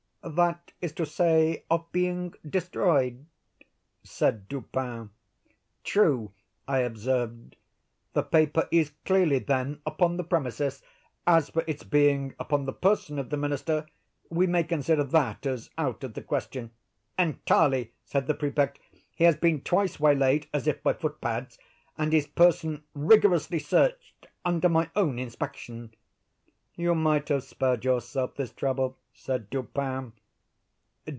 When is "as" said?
11.25-11.49, 15.47-15.71, 20.53-20.67